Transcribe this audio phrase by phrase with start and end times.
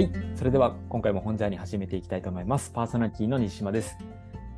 [0.00, 2.70] はい、それでは今回も本ジャーに始めていきたいと思います。
[2.70, 3.98] パーソナリティの西島です。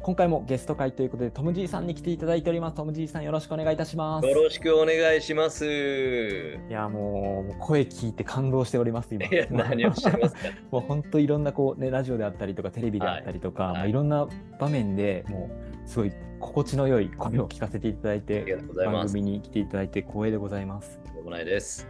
[0.00, 2.76] 今回もゲスト会ということで、トムジーさんに来ていただいております。
[2.76, 4.28] トムジーさん、よろしくお願いいたします。
[4.28, 5.66] よろしくお願いします。
[5.66, 9.26] いや、もう、声聞いて感動しております、今。
[9.26, 10.40] いや、何をおっしゃいますか。
[10.70, 14.28] もう本当いろんなこう、ね、ラジオであったりとか、テレビであったりとか、はいまあ、いろんな
[14.60, 15.50] 場面でも
[15.84, 19.14] う、すごい心地の良い声を聞かせていただいありて、がとうござい番ます。
[19.14, 21.00] 組に来ていただいて光栄でございます。
[21.04, 21.88] とんでもないです。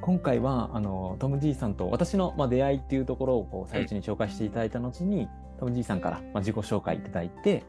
[0.00, 7.64] 今回はあのトム・ジーさんと私の、まあ、出会いっていうところをこう最初に紹介していただいた後に、トム・ジーさんから、まあ、自己紹介いただいて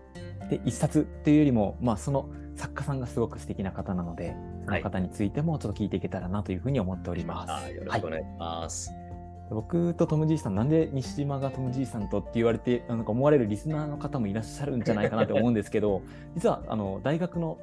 [0.50, 7.66] で一冊っていうよりも、まあ、その作家さんがすごく素敵な方なのでその方についてもちょっと聞いていけたらなというふうに思っております。
[7.66, 8.90] あよろしくお願いします。
[8.92, 9.10] はい
[9.50, 16.04] 僕とトム・ジーさんなんで西島がトム・ジーさんとって言われてなんか思われるリスナーの方もいらっしゃるんじゃないかなと思うんですけど
[16.36, 17.58] 実はあの大学の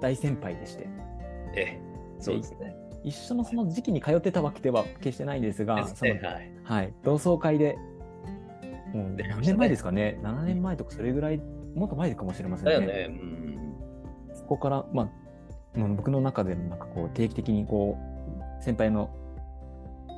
[0.00, 0.88] 大先輩でして
[1.54, 1.80] ええ、
[2.18, 2.74] そうですね。
[3.04, 6.52] 一緒のその時期に通ってたわけでは決してないんですが、そのはい。
[6.62, 7.78] はい、同窓会で、
[8.92, 11.40] もう何年前ですかね、7年前とかそれぐらい、
[11.74, 12.86] もっと前かもしれませんね。
[12.86, 13.06] ね。
[13.08, 13.74] うん。
[14.34, 15.10] そこから、ま
[15.74, 17.96] あ、もう僕の中でもなんかこう定期的にこ
[18.58, 19.10] う、先輩の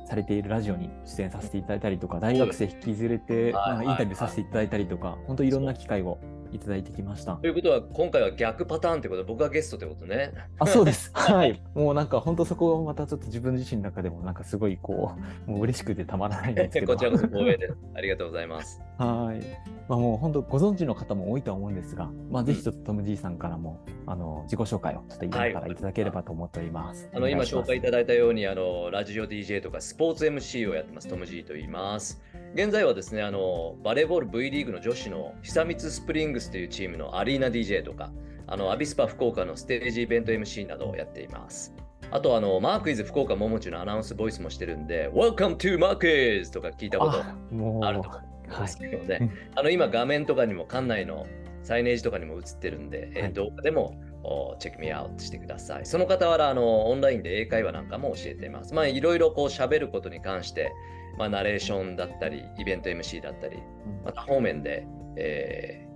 [0.05, 6.19] されているラジオに出演させていただいたりとか、大学生引きずれて、インタビューさせていただいたりとか、本当いろんな機会を
[6.53, 7.47] いただいてきましたと。
[7.47, 9.21] いうことは、今回は逆パターンってこと？
[9.21, 10.33] で、僕がゲストってことね。
[10.59, 11.11] あ、そうです。
[11.15, 11.61] はい。
[11.73, 15.13] もうなんか本当そこをまたちょっと自分自身の中でもなんかすごいこ
[15.47, 16.87] う、もう嬉しくてたまらないんですけど。
[16.93, 17.77] こちらこそ光栄です。
[17.95, 18.81] ありがとうございます。
[18.97, 19.43] はい。
[19.87, 27.09] まあ、もう本当ご存知の方も多いとは思うんですが、まあ、ぜひちょっとトム・ジーさんからも、あの自己紹介をちょっと今からいただければと思っております。
[27.13, 32.21] あの今お願いします紹介いただいたようにあのラジオ DJ とかスポーツ MC をやってますトム・ジーと言います
[32.53, 38.11] 現在はですねあのバレーボール V リーグの女子の久光スプリングスというチームのアリーナ DJ とか
[38.45, 41.73] あのアビスパ福岡のステージイベント MC などをやっています
[42.11, 48.77] あとあのマークイズ福岡ももちのアナウンスボイスもしてるんで Welcome to マークイズとか聞いたことあると思うんはいです。
[48.77, 51.25] けどね、うんあの今画面とかにも館内の
[51.63, 54.12] サイネージとかにも映ってるんで、えーはい動画でもお
[54.59, 55.85] チェックミアウトしてください。
[55.85, 58.73] その傍らあのオンラインで英会話なんかも教えています。
[58.73, 60.73] まあいろいろこう喋ることに関して、
[61.17, 63.63] まあ、ナレーションだったり、イベント MC だったり、うん
[64.05, 65.93] また方面で、えー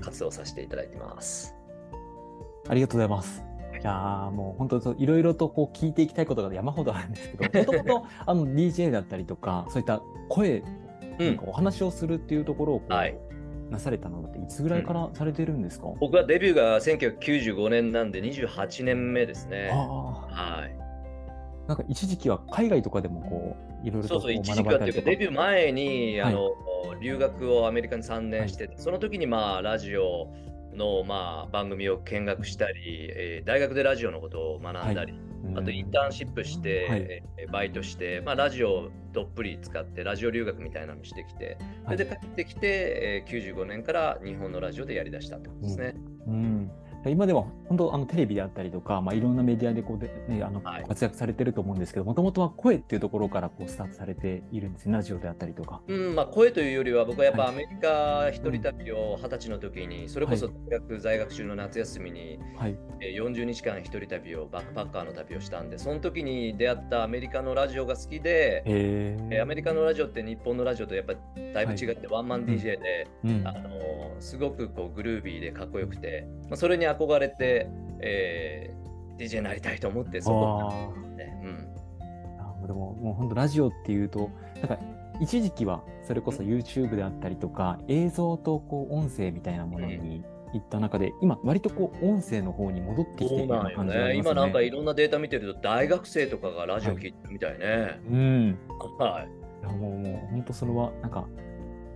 [0.00, 1.54] 活動させていただいてます。
[2.68, 3.42] ありがとうございます。
[3.72, 10.62] いやーもう本当いろいろとこう聞いていきたいことが山ほどあるんですけど、 もともとあの DJ だったりとか、そういった声、
[11.18, 13.16] うんお話をするっていうところをはい
[13.70, 19.70] なされたのっていつぐらいからされてるんですか、僕はデビューが1995年なんで28年目ですね。
[19.72, 20.76] あはい。
[21.66, 25.10] あ、なんか一時期は海外とかでもこういろいろそうそう、一時学期はっていうか。
[25.10, 26.32] デビュー前に、はい。
[26.32, 26.50] あの
[27.00, 30.32] 留学をアメリカに3年してて、その時にまあラジオ
[30.74, 37.00] のまあ番組を見学したり、えー大学でラジオのことを学んだり、うんあとインターンシップして、はい。
[37.00, 45.94] えーバイトして、まあ、ラジオをどっぷり使って、ラジオ留学みたいなのをしてきて、それで帰ってきて、えー95年から日本のラジオでやりだしたってことですね。
[46.26, 46.70] うん、
[47.10, 50.84] 今では本当あのテレビであったりとか、まあ、いろんなメディアでこうで、ね、あのはい。
[50.86, 55.82] 活躍されてると思うんですけどもともとは声っていうところからこうスタートされているんですねラジオであったりとか。
[55.88, 57.50] うんまあ、声というよりは僕はやっぱはい。
[57.50, 68.62] アメリカ一人旅を二十歳の時にそれこそは大学在学中の夏休みにはい、えー40日間一人旅をバックパッカーの旅をしたんでその時に出会ったアメリカのラジオが好きで、
[69.40, 71.14] アメリリカのラジオって日本のラジオとやっぱ
[71.54, 77.68] だいぶ違ってワンマン DJ で、うんあのーすごくこうグルービーでかっこよくて、まあ、それに憧れて、
[78.00, 78.86] えー
[79.16, 80.92] DJ になりたいと思ってそこ。
[80.94, 84.78] あね、うん、ーでももう本当ラジオっていうとなんか
[85.20, 94.70] 一時期はそれこそ YouTube であったりとか映像とこう音声みたいなものに行った中で、今割とこう音声の方に戻ってきているような感じがあります今なんかいね。
[94.70, 98.00] ろんなデータ見てると大学生とかがラジオ聞いてるみたいね。
[98.10, 98.58] うん。
[98.98, 99.28] はい。
[99.62, 101.26] いやもうもう本当それはなんか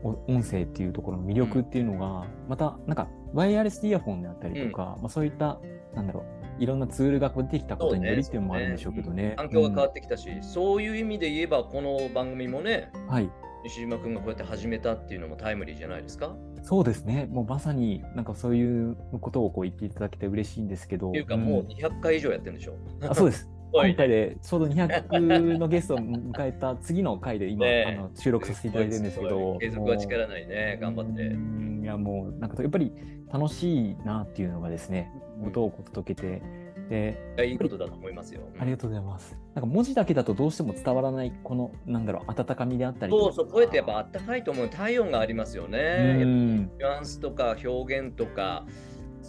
[0.03, 5.59] お音声っていうところの魅力っていうのが、またなんかワイヤレスイヤホンであったりとか、まあ、そういった
[5.95, 6.21] なんだろ
[6.59, 9.35] ういろんなツールがこう出てきたことによりっていうのもあるんでしょうけどね。
[9.39, 13.31] 環境が変わってきたし、そういう意味で言えばこの番組もね、うんはい
[13.63, 16.35] 西島君がこうやって始めたっていうのもタイムリーじゃないですか？
[16.63, 21.11] そうですねもうまさになんかそういうことをこう言っていただけて嬉しいんですけど。
[21.11, 22.75] っていうかもううん200回以上やってるんでしょ？
[23.09, 23.47] あそうです。
[23.73, 29.59] はい今回でちょうど200のゲストを迎えた次の回で今、あの収録させていただいてるんですけど。
[29.61, 30.79] 継続は力ないね。
[30.81, 31.37] 頑張ってう。
[31.37, 32.93] んいやもうなんかやっぱり
[33.33, 35.13] 楽しいなっていうのがですね、
[35.45, 36.43] ことを届けて、
[36.89, 38.41] で、いやいいことだと思いますよ。
[38.59, 39.37] ありがとうございます。
[39.55, 44.69] なんか文字だけだとどうしても伝わらないこのなんだろう温かみであったりとかそうそう、声ってやっぱあったかいと思う。
[44.69, 46.25] 体温がありますようね。
[46.25, 48.67] んニュアンスとか表現とか、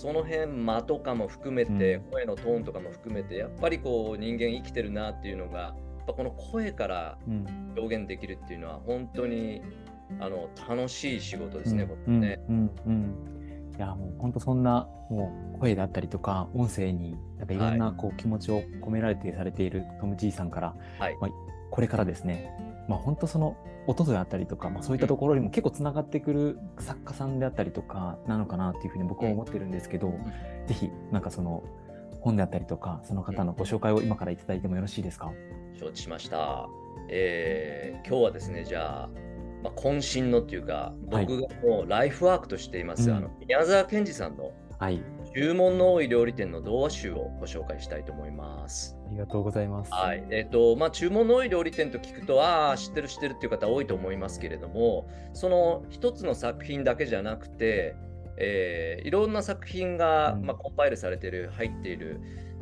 [0.01, 2.11] その辺間とかも含めて、うん。
[2.11, 5.75] 声のトーンとかも含めて、やっぱりこう人間生きてるなっていうのが
[6.07, 7.45] ぱこの声からうん。
[7.77, 9.61] 表現できるっていうのは本当に
[10.19, 12.19] あの楽しい仕事ですね、こうん。
[12.19, 12.39] れね。
[12.49, 12.71] うん。
[12.85, 13.73] うん。
[13.77, 21.17] いやもう本当そんなもう声だったりとか音声になんかいろんなこう気持ちを込められてされているトム・ジーさんから、はい。
[21.21, 21.31] まあ、
[21.69, 22.51] これからですね、
[22.89, 23.55] まあ、本当その
[23.87, 30.13] 音であったりとか、まあ、そういったところにも結構つながってくる作家さんであったりとかなのかなっていうふうに僕は思ってるんですけど、
[30.67, 31.63] ぜひなんかその
[32.21, 35.31] 本であったりとかその方のご紹介を今からいただいてもよろしいですか、
[35.79, 36.69] 承知しました。
[37.09, 39.09] えー今日はですね、じゃあ、
[39.63, 41.25] まあ、渾身のっていうか、はい。
[41.25, 43.17] 僕がもうライフワークとしています、うん。
[43.17, 44.51] あの宮沢賢治さんの
[44.81, 44.99] はい
[45.35, 48.97] 注文の多い料理店の童話集をご紹介したいと思います。
[49.07, 49.93] ありがとうございます。
[49.93, 50.25] はい。
[50.29, 57.95] えっ、と、まあ、注文の多い料理店と聞くと、ああ、知ってる知ってるっていう方多いと思いますけれども、その一つの作品だけじゃなくて、
[58.37, 62.19] えーいろんな作品が、うんまあ、コンパイルされてる、入っている、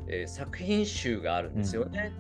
[0.07, 2.11] えー作品集があるんですよね。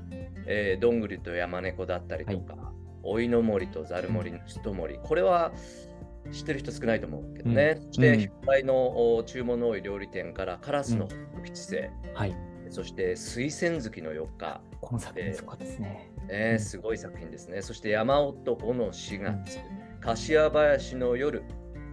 [0.47, 2.73] えーどんぐりと山猫だったりとか、
[3.03, 4.97] おいの森とざる森の一森。
[4.97, 5.51] これは
[6.31, 7.77] 知ってる人少ないと思うけどね。
[7.77, 11.07] うんそして、うんヒッパイのお注文の多い料理店から、カラスの
[11.43, 12.35] 吉星、はい、
[12.69, 14.61] そして水仙月の4日。
[14.81, 16.11] この作品そこですね。
[16.27, 17.61] ねうんすごい作品ですね。
[17.61, 19.59] そして山男の4月、
[20.01, 21.43] 柏林の夜、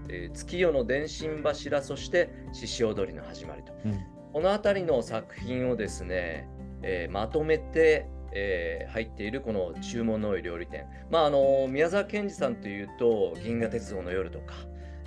[0.08, 3.72] えー月夜の電信柱、そして獅子踊りの始まりと。
[3.84, 6.46] うんこの辺りの作品をですね、
[6.82, 8.06] えーまとめて、
[8.36, 10.86] えー入っているこの注文の多い料理店。
[11.10, 14.54] まあ、あの宮沢賢治さんというと、銀河鉄道の夜とか、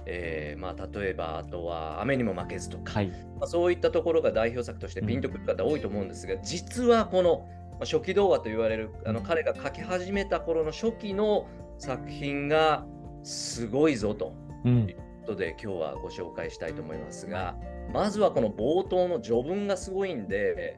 [0.06, 11.48] えーまあ、例えばあとは雨にも負けずとか、はい、まあ、そういったところが代表作としてピンとくる方多いと思うんですが、実はこのまあ初期動画と言われるあの彼が書き始めた頃の初期の
[11.78, 12.86] 作品が
[13.24, 14.34] すごいぞと。
[14.66, 14.90] うん。
[14.90, 17.56] いうことで今日はご紹介したいと思いますが
[17.94, 20.76] まずはこの冒頭の序文がすごいんで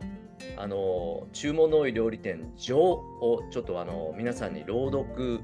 [0.62, 5.40] あの注文の多い料理店「序」をちょっとあの皆さんに朗読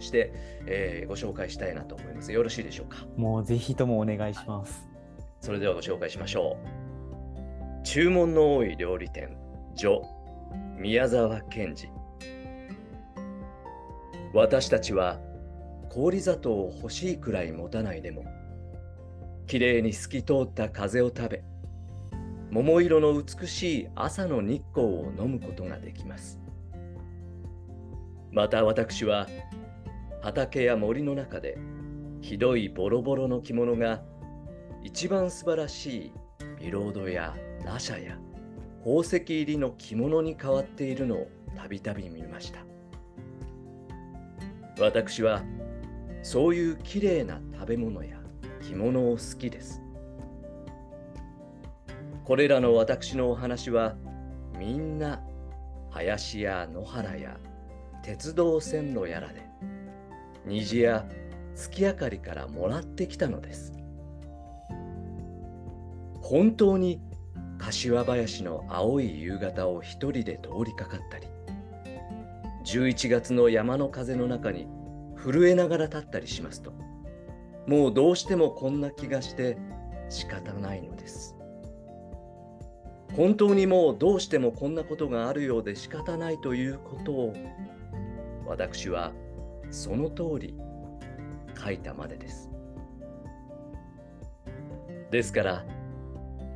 [0.00, 0.32] して、
[0.66, 2.32] えーご紹介したいなと思います。
[2.32, 3.06] よろしいでしょうか？
[3.16, 4.88] もうぜひともお願いします。
[5.40, 7.86] それではご紹介しましょう。
[7.86, 9.38] 注文の多い料理店、
[9.76, 10.00] 序、
[10.76, 11.88] 宮沢賢治。
[14.34, 15.20] 私たちは
[15.90, 18.24] 氷砂糖を欲しいくらい持たないでも、
[19.46, 21.44] きれいに透き通った風を食べ、
[22.50, 26.40] 桃色の美しい朝の日光を飲むことができます。
[28.36, 29.26] また私は
[30.20, 31.56] 畑や森の中で
[32.20, 34.02] ひどいボロボロの着物が
[34.82, 36.12] 一番素晴らしい
[36.60, 37.34] ビロードや
[37.64, 38.18] ラシャや
[38.80, 42.60] 宝石入りの着物に変わっているのをたびたび見ました
[44.78, 45.42] 私は
[46.22, 48.18] そういうきれいな食べ物や
[48.60, 49.82] 着物を好きです
[52.26, 53.94] これらの私のお話は
[54.58, 55.22] みんな
[55.90, 57.36] 林や野原や
[58.02, 59.48] 鉄道線路やらで
[60.44, 61.06] 虹や
[61.54, 63.72] 月明かりからもらってきたのです。
[66.20, 67.00] 本当に
[67.58, 71.28] 柏林の青い夕方を一人で通りかかったり
[72.64, 74.66] 11月の山の風の中に
[75.16, 76.72] 震えながら立ったりしますと
[77.68, 79.56] もうどうしてもこんな気がして
[80.08, 81.35] 仕方ないのです。
[83.14, 87.34] 本当にもうどうしてもこんなことがあるようで仕方ないということを
[88.46, 89.12] 私は
[89.70, 90.54] その通り
[91.58, 92.50] 書いたまでです
[95.10, 95.64] ですから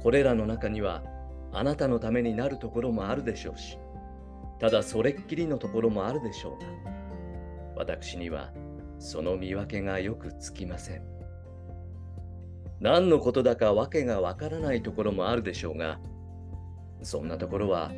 [0.02, 1.02] これらの中には
[1.52, 3.78] あなたのためになるところもあるでしょうし、
[4.58, 6.66] ただそれっきりのところもあるでしょうが、
[7.76, 8.52] 私には
[8.98, 11.02] その見分けがよくつきません。
[12.80, 15.98] 何のことだかわけがわからないところもあるでしょうが、
[17.02, 17.92] そんなところは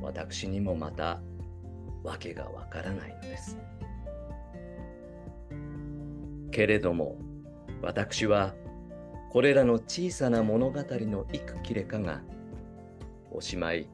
[0.00, 1.20] 私にもまた
[2.02, 3.58] わけがわからないのです。
[6.50, 7.16] けれども、
[7.82, 8.54] 私は
[9.30, 12.22] これらの小さな物語の幾切れかが、
[13.30, 13.88] おしまい、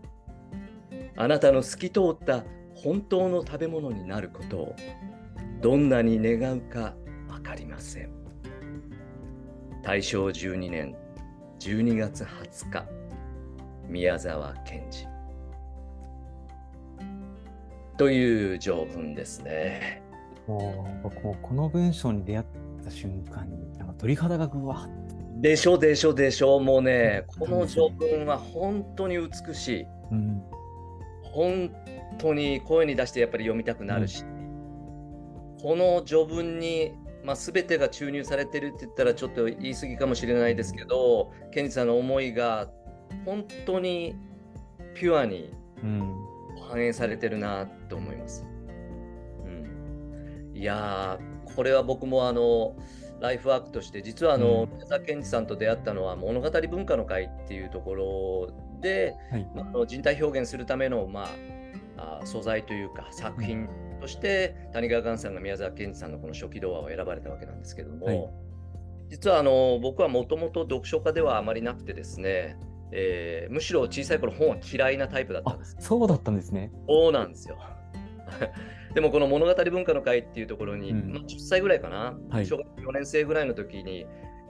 [1.16, 2.44] あなたの透き通った
[2.74, 4.76] 本当の食べ物になることを、
[5.60, 6.94] どんなに願うか
[7.28, 8.10] わかりません。
[9.82, 10.96] 大正12年
[11.58, 12.86] 12月20日、
[13.88, 15.06] 宮沢賢治。
[17.96, 20.02] という条文ですね。
[20.46, 22.46] もう僕もこの文章に出会っ
[22.84, 29.86] た瞬間になんか鳥肌がぐわっでしょでしょでしょもうね、うんこの条文は本当に美しい。
[30.10, 30.42] うん
[31.22, 31.70] 本
[32.18, 34.24] 当に声に出してやっぱり読みたくなるし、
[35.60, 36.92] この序文に、
[37.24, 42.70] まあ、全てが注入されてるって言ったらちょっと言い過ぎかもしれないですけど、ケンジさんの思いが
[43.24, 44.14] 本当に
[44.94, 45.52] ピュアに
[45.82, 46.14] うん
[46.68, 48.46] 反映されてるなと思います。
[49.44, 52.76] うん、いやーこれは僕もあの
[53.20, 59.48] ライフワークとして実はあの、うん宮沢賢治さんと出会ったのは物語文化の会っていうところで、はい。
[59.54, 61.28] まあ人体表現するための、ま
[61.96, 63.68] あ、あ素材というか作品
[64.00, 68.30] として谷川寛さんが宮沢賢治さんのこの初期童話を選ばれたわけなんですけども、はい
[69.10, 72.56] 実はあの僕はもともと読書家ではあまりなくてですね、
[72.96, 76.70] えーむしろ小さい頃本は嫌いなタイプだったんあです。、そうだったんですね。
[76.88, 77.58] そうなんですよ。
[78.94, 84.06] でもこの物語文化の会っていうところに、うんまあ、10歳ぐらいかな、はい小学4年生ぐらいの時に、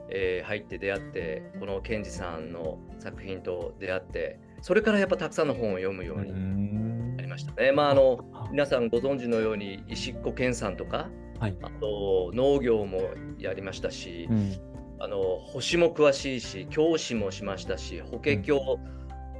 [0.09, 7.71] えー入って出会ってこの賢治さんの作品と出会ってそれからやっぱたくさんの本を読むようになりましたね。
[7.71, 11.09] まああのあ皆さんご存知のように石っ子健さんとか
[11.39, 11.57] はい。
[11.61, 13.01] あと農業も
[13.39, 14.51] やりましたし、うん。
[14.99, 18.79] あの星も詳しいし教師もしましたし法華経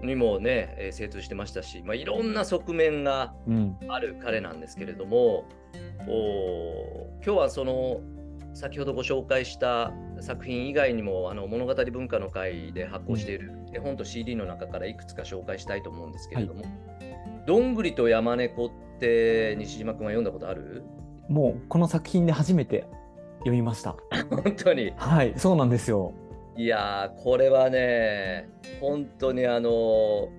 [0.03, 3.77] にもね、えー精通してましたし、まあ、いろんな側面がうん。
[3.88, 5.45] ある彼なんですけれども
[6.07, 8.01] お今日はその
[8.53, 16.63] 先ほどご紹介した作品以外にもあの物語文化の会で発行している絵本と CD の中からいくつか紹介したいと思うんですけれども
[17.45, 18.69] 「どんぐりと山猫」っ
[19.00, 20.83] て西島君は読んだことある？
[21.27, 22.85] もうこの作品で初めて
[23.45, 23.95] 読みました。
[24.29, 24.91] 本当に？
[24.97, 26.13] はい、そうなんですよ。
[26.57, 28.49] いやーこれはね
[28.81, 30.29] 本当にあの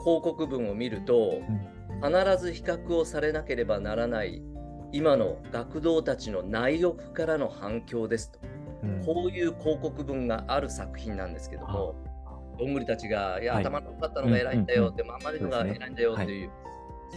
[0.00, 1.40] 広告文を見ると、
[2.02, 4.42] 必ず比較をされなければならない
[4.92, 8.38] 今の学童たちの内欲からの反響ですと、
[8.82, 9.04] うん。
[9.04, 11.96] こういう広告文がある作品なんですけども、
[12.58, 13.64] どんぐりたちが、いや、はい。
[13.64, 16.50] 頭の良かったのが偉いんだよって、うんまああまりのが偉いんだよっていう、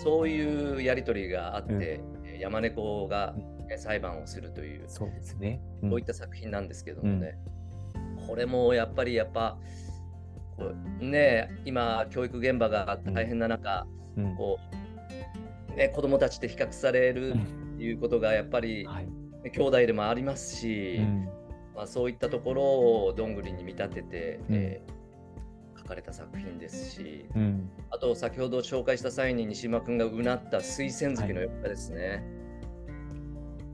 [0.04, 3.36] そういうやり取りがあって、うんえー山猫が
[3.70, 5.62] えー裁判をするという、そうですね。
[5.84, 5.90] うん。
[5.92, 7.38] こういった作品なんですけどもね、
[8.28, 9.58] これもやっぱりやっぱ、
[10.58, 13.86] こうね今、教育現場が大変な中、
[14.18, 14.36] うん。
[14.36, 14.60] こ
[15.74, 17.42] うね、子供たちと比較されるうん
[17.76, 19.08] っていうことがやっぱり、はい。
[19.52, 21.30] 兄弟でもありますし、うん。
[21.76, 24.56] まあ、そういったところをどんぐりに見立てて、うん。
[24.56, 24.99] えー書
[25.90, 27.70] かれた作品ですし、うん。
[27.90, 32.24] あと先ほど紹介した際に西島君がうなった水仙月の4日ですね、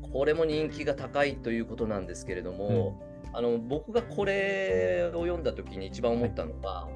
[0.02, 3.02] これも人気が高いということなんですけれども、
[3.34, 6.88] あの僕がこれを読んだ時に一番思ったのは、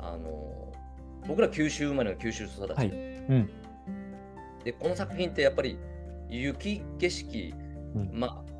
[0.00, 0.72] あの
[1.28, 2.88] 僕ら九州生まれの九州育ち、はい。
[2.88, 2.90] う
[3.34, 3.50] ん。
[4.64, 5.78] でこの作品ってやっぱり
[6.28, 7.54] 雪景色、
[7.94, 8.52] うんまあ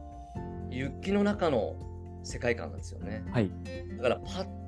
[0.71, 1.77] 雪の中の
[2.23, 3.51] 世界観なんですよねはい。
[3.99, 4.62] だからパッ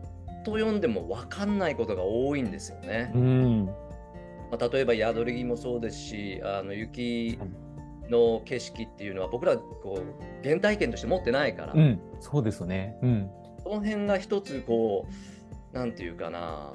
[0.45, 3.67] と読んでも分かんないことが多いんですよね、うん。
[4.51, 7.39] まあ、例えば宿り木もそうですしあの雪
[8.09, 12.01] の景色っていうのは僕らこう原体験として持ってないから、うん。
[12.21, 12.97] そうですよね。
[13.03, 13.31] うん。
[13.63, 15.07] その辺が一つこ
[15.73, 16.73] うなんていうかな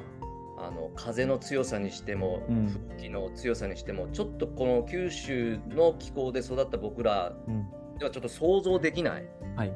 [0.58, 7.68] あの風の強さにしても、うん吹きの強さにしてもちょっとこの九州の気候で育った僕らうん。
[7.98, 9.74] ではちょっと想像できないはい。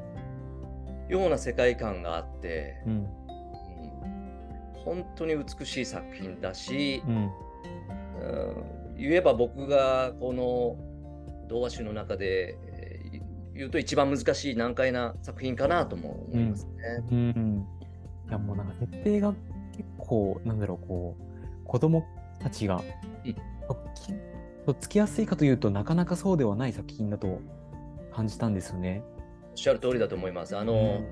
[1.08, 3.06] ような世界観があって、うん。
[4.86, 7.14] うん本当に美しい作品だし、うん。
[7.14, 7.30] うん
[8.96, 10.76] 言えば僕がこの
[11.48, 13.24] 童話集の中でえー
[13.54, 16.72] 言うと一番難しい難解な作品かなとも思いますね。
[17.10, 17.66] うん。
[18.28, 19.32] いや、もうなんか設定が
[19.76, 22.04] 結構、なんだろう、こう、子供
[22.40, 22.82] たちが、
[23.24, 23.34] うん
[24.66, 27.40] とっつきやすいかというとなかなかそうではない作品だと
[28.12, 29.02] 感じたんですよね。
[29.50, 30.56] おっしゃる通りだと思います。
[30.56, 31.02] ああの、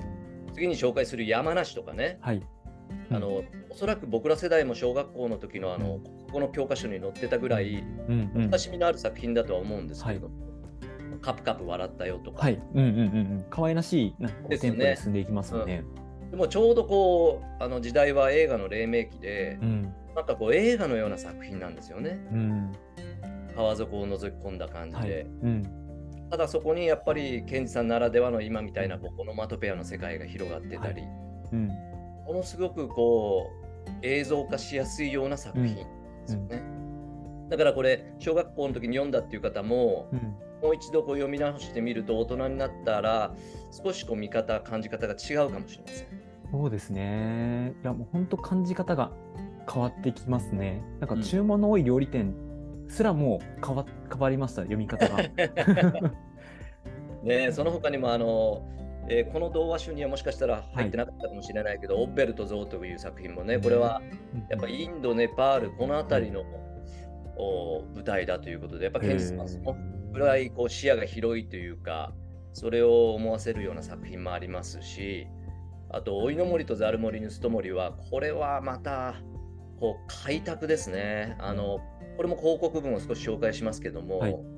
[0.54, 2.42] 次に紹介する山梨とかね、はい。
[3.10, 8.50] あのおそらく僕ら世代も小学校の時のあの、うんここの教科書に載ってたぐらいうんうん。
[8.50, 10.34] 親しみのある作品だとは思うんですけれども、
[11.20, 12.58] カプカプ笑ったよとか、はい。
[12.74, 13.06] うんうんうんう
[13.40, 13.44] ん。
[13.50, 15.84] 可愛らしい、なんかテンポで進んでいきますよね。
[16.30, 19.94] でもちょうどこうあの時代は映画の黎明期で、うん。
[20.16, 22.18] なんかこう映画のような作品なんですよね。
[22.32, 22.72] うん。
[23.54, 25.08] 川底を覗き込んだ感じはい。
[25.08, 25.62] で、うん。
[26.30, 31.02] ただそこにやっぱりケンジさんならではの今みたいなこうオノマトペアの世界が広がってたり、
[31.52, 31.68] うん。
[32.32, 33.50] ものすごくこ
[33.86, 35.84] う映像化しやすいような作品で
[36.26, 36.62] すよね。
[37.48, 40.34] だからこれ小学校の時に読んだっていう方も、うん。
[40.62, 43.34] もう一度こう読み直してみると大人になったら
[43.72, 46.06] 少しこう見方感じ方が違うかもしれません。
[46.52, 47.74] そうですね。
[47.82, 49.10] いや、もう本当感じ方が
[49.70, 50.82] 変わってきますね。
[51.00, 52.34] なんかうん注文の多い料理店
[52.88, 55.18] すらもう変わ変わりました、読み方が。
[57.24, 58.62] ねその他にもあの、
[59.08, 64.00] えーこの童話集にはもしかしたら入ってなかったかもしれないけど、オッベルとゾウという作品もねこれは
[64.48, 66.44] やっぱインド、ネパールこの辺りの、
[67.36, 69.74] お舞台だということでやっぱケンジさんはその
[70.12, 72.12] ぐらいこう視野が広いというか
[72.52, 75.26] それを思わせるような作品もありますし
[75.88, 79.14] あと「おいの森とザル森盗人森」はこれはまた
[79.80, 81.36] こう開拓ですね。
[81.40, 81.80] あの
[82.16, 84.51] これも広告文を少し紹介しますけども、はい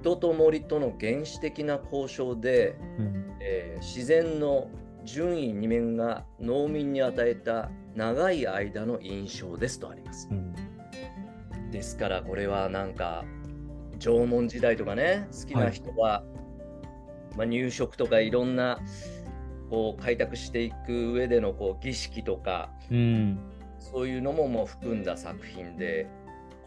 [0.00, 3.36] 人と森との原始的な交渉で、うん。
[3.40, 4.68] えー自然の
[5.04, 10.28] 順位二面が農民に与えた長い間の印象ですとあります。
[10.30, 10.54] うん。
[11.70, 13.24] ですからこれはなんか
[13.98, 16.22] 縄文時代とかね好きな人は、
[17.36, 18.80] まあ、入植とかいろんな
[19.70, 23.38] こう開拓していく上でのこう儀式とかうん。
[23.78, 26.08] そういうのももう含んだ作品で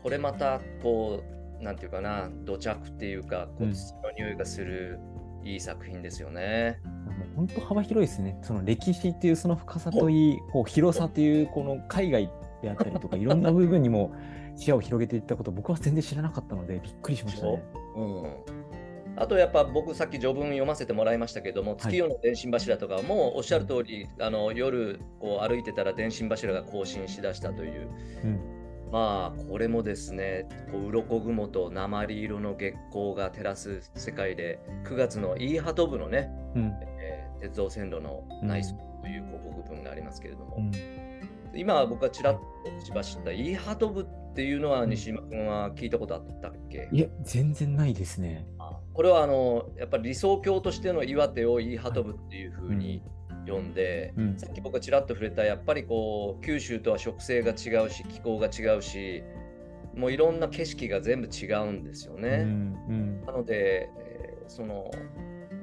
[0.03, 4.99] これまたこうなんていうかな土着っていうかこううん土の匂いがする
[5.43, 6.79] いい作品ですよね。
[6.85, 8.37] もう本当幅広いですね。
[8.41, 12.29] その歴史っていうその深さといい、こう広さというこの海外
[12.61, 14.13] であったりとか、 いろんな部分にも
[14.55, 17.63] 視野を広げていったこと、僕は全然知らなかったので、びっくりしましたね。
[17.95, 18.59] うん
[19.15, 27.89] あとやっぱ僕さっき序文読ませてもらいましたけども、月夜の電信柱とかもおっしゃる通り、あの夜こう歩いてたら電信柱が更新しだしたという、
[28.23, 28.58] うん
[28.91, 36.73] まあこれもですね、こう鱗雲と鉛色の月光が照らす世界で、9月のイーハト部のね、うん。
[36.99, 40.71] えー鉄道線路の内装という広告文がありますけれども、うん。
[41.55, 48.45] 今僕がちらっとしばしたイーハト部っていうのは西島君は聞いたことあったっけ、いや、全然ないですね。
[48.93, 53.01] これはあのやっぱり理想郷としての岩手をイーハト部っていうふうに
[53.45, 54.37] 読んで、うん。
[54.37, 59.23] さっき僕がちらっと触れたやっぱりこう九州とは植生が違うし気候が違うし
[59.95, 62.37] もういろんな景色が全部違うんですようね。
[62.43, 63.25] んうん。
[63.25, 64.89] なので、えーその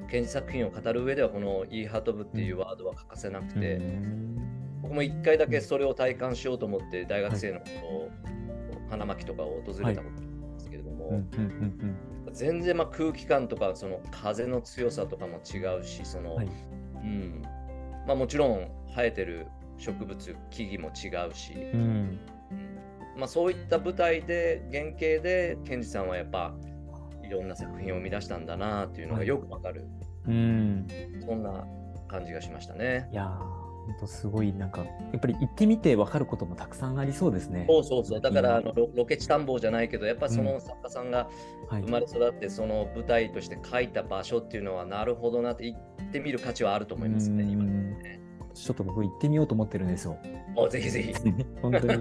[0.08, 4.38] 展示作品を語る上ではこのイーハト部っていうワードは欠かせなくて、うん。
[4.82, 8.08] 僕も一回だけそれを体感しようと思って大学生の頃、
[8.88, 11.96] 花巻とかを訪れたことがあるんですけれども、うんうん。
[12.32, 16.46] 全然まあ空気感とかその風の強さとかも違うしその、はい。
[16.46, 17.42] うん
[18.06, 19.46] まあ、もちろん生えてる
[19.78, 22.18] 植物木々も違うし、うん。
[23.16, 26.54] まあ、そういった舞台で原型でケンジさんはやっぱ
[27.22, 29.86] いろんな作品を生み出したんだなっていうのがよくわかる、
[30.26, 30.86] うん。
[31.26, 31.66] そんな
[32.08, 33.08] 感じがしましたね。
[33.10, 37.66] いやー、本当すごい、なんか、やっぱり行ってみて分かることもたくさんありそうですね。
[37.68, 38.20] そうそうそう。
[38.20, 41.28] だからあのロロケ地探訪じゃないけどやっぱそのうん作家さんが
[41.68, 41.82] はい。
[41.82, 48.20] 生まれ育ってその舞台として書いた場所っていうのはなるほどなって行ってみる価値はあると思いますね今うんね。
[48.54, 50.16] ちょっと僕行ってみようと思ってるんですよ。
[50.56, 51.12] おぜひぜひ。
[51.60, 51.96] 本当に、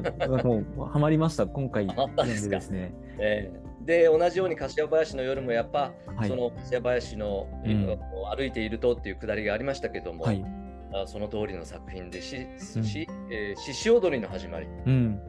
[0.78, 2.60] もうハマりました、今回ハマったんですか？
[2.60, 2.94] で。
[3.20, 8.00] ええで同じように柏林の夜もやっぱ、はいその柏林の、うん
[8.38, 10.44] 歩いているとっていうくだりがありましたけども、はい。
[10.94, 12.38] あその通りの作品でし、
[12.78, 15.20] うんしえー獅子踊りの始まりうん。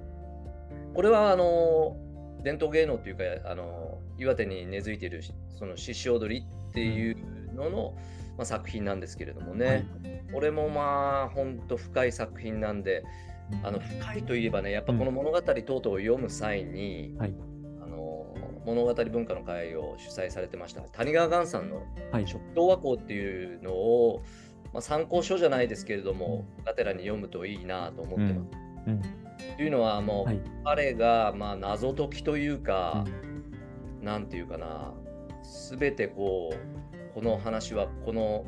[0.94, 1.96] これはあの
[2.44, 5.20] 伝統芸能というかあの岩手に根付いている
[5.58, 7.16] その獅子踊りっていう
[7.54, 7.94] のの、
[8.36, 9.86] まあ、作品なんですけれどもね、はい
[10.32, 13.04] これもまあ本当深い作品なんで
[13.62, 17.34] あの深いといえばねやっぱこの物語等々を読む際に、はい
[17.80, 18.34] あの
[18.66, 22.26] 物語文化の会を主催されてました谷川雁さんのはい。
[22.26, 24.24] 食道和光っていうのを、
[24.72, 28.50] まあ、参考書じゃないですけれども、がてらに読むといいなと思ってます。
[28.88, 29.02] うん。
[29.56, 30.40] というのはもう、はい。
[30.64, 33.04] 彼がまあ謎解きというか、
[34.02, 34.92] なんていうかな
[35.70, 38.44] 全てこうこの話はこの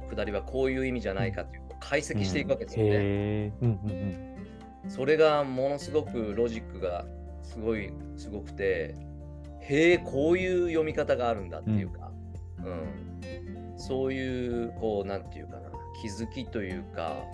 [0.00, 3.52] うんくだりはこういう意味じゃないかっていう解析していくわけですよね。
[3.60, 3.90] うんうん
[4.84, 4.90] うん。
[4.90, 7.04] それがものすごくロジックが
[7.42, 8.94] すごいすごくて
[9.60, 12.10] へえこういう読み方があるんだっていうか、
[12.64, 17.24] うんそういうこうなんていうかな気づきというか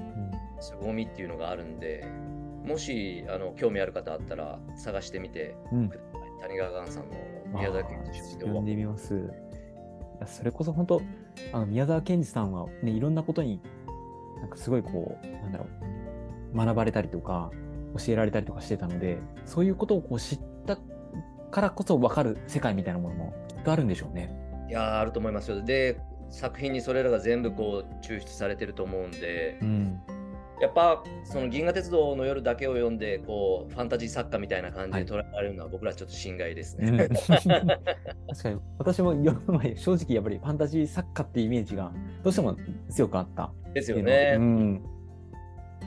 [0.59, 2.05] 凄みっていうのがあるんで
[2.67, 5.93] もしあの興味ある方あったら探してみてうん。
[6.41, 7.15] 谷川雁さんの
[7.61, 9.15] 宮崎県出身で読んでみます。
[9.15, 9.25] いや
[10.27, 11.03] それこそ本当、
[11.53, 13.61] あの宮沢賢治さんは、ね、いろんなことに、
[14.41, 15.67] なんかすごいこう、なんだろ
[16.53, 17.51] う、学ばれたりとか、
[17.99, 20.79] 教えられたりとかしてたので、そういうことをこう知った
[21.51, 24.35] からこそ分かる世界みたいなものもきっとあるんでしょうね。
[24.69, 30.01] いやーあると思いますよで作品にそれらが全部こう抽出されてると思うんで、うん。
[30.63, 36.97] やっぱその銀河鉄道の夜だけを読んでこうファンタジー作家みたいな感じで捉えられるのは僕らちょっと心外ですうん。
[36.97, 37.09] ね。
[37.29, 38.61] 確かに。
[38.79, 41.91] 私も読む前正直やっぱりファンタジー作家っていうイメージが
[42.23, 42.57] どうしても
[42.89, 43.51] 強くあった。
[43.75, 44.37] ですよね。
[44.39, 44.83] うん。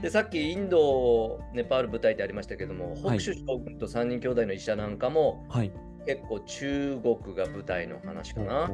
[0.02, 3.18] でさっきインド、ネパール舞台ってありましたけども、はい。
[3.18, 5.72] 北州将軍と三人兄弟の医者なんかもはい。
[6.06, 8.70] 結構中国が舞台の話かな。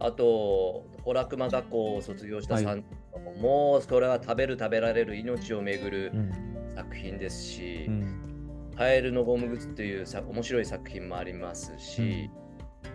[0.00, 2.64] あと、ホラクマ学校を卒業したはい。
[2.64, 6.32] 三人も、もうそれは食べる食べられる命をめぐるうん。
[6.74, 8.70] 作品ですし、うん。
[8.76, 12.30] カエルのゴム靴っていうさ面白い作品もありますし、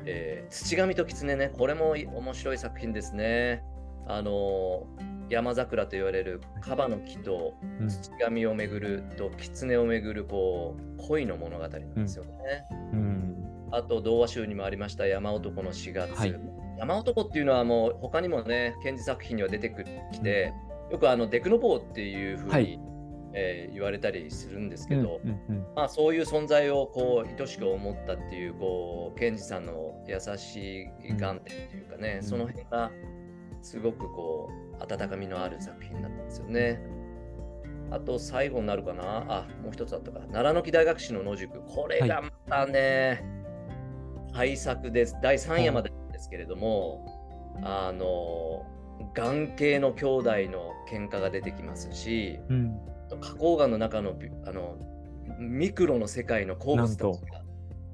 [0.06, 3.64] えー土神と狐ね、これもい面白い作品ですね。
[4.08, 4.88] あの
[5.30, 7.90] 山桜と言われるカバの木とうん。
[7.90, 12.32] 土神をめぐると狐をめぐるこう恋の物語なんですよね。
[12.94, 13.70] うん。
[13.72, 16.14] あと童話集にもありました山男の4月。
[16.14, 16.40] はい
[16.82, 19.74] 山男っていうのはもう他にもね賢治作品には出て
[20.12, 20.54] きて
[20.92, 22.80] よくあのデクノボーっていうふうに、はい。
[23.34, 25.66] えー言われたりするんですけうんど、うんうん。
[25.74, 32.28] まあ、そういう存在をこう愛しく思ったっていうこう賢治さんの優しい観点っていうかね、うん。
[32.28, 32.92] その辺が
[33.62, 36.82] すごくこう温かみのある作品だったんですよね。
[37.90, 39.26] あと最後になるかな？
[39.30, 40.20] あもう一つあったか。
[40.20, 41.62] 奈良の木大学士の野宿。
[41.62, 43.24] これがまたね、
[44.34, 45.16] 大作です。
[45.24, 45.90] 第3夜まで
[46.22, 47.04] ですけれども、
[47.64, 48.66] あの
[49.14, 52.80] 眼系の兄弟の喧嘩が出てきますし、うん。
[53.10, 54.78] 花崗岩の中のびあの
[55.38, 57.42] ミクロの世界の鉱物たちが